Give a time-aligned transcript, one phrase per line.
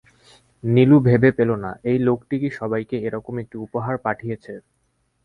[0.63, 4.53] নীলু ভেবে পেল না, এই লোকটি কি সবাইকে এ রকম একটি উপহার পাঠিয়েছে?